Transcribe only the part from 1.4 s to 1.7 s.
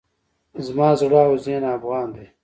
ذهن